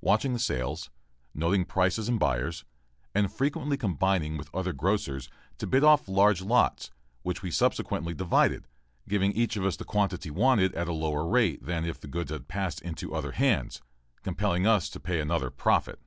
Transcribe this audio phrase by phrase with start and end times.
[0.00, 0.90] watching the sales,
[1.32, 2.64] noting prices and buyers,
[3.14, 5.28] and frequently combining with other grocers
[5.58, 6.90] to bid off large lots,
[7.22, 8.66] which we subsequently divided,
[9.08, 12.32] giving each of us the quantity wanted at a lower rate than if the goods
[12.32, 13.80] had passed into other hands,
[14.24, 16.00] compelling us to pay another profit.